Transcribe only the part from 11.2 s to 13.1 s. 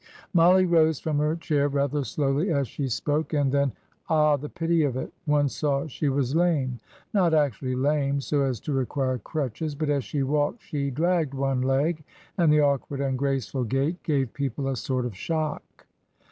one leg, and the awkward,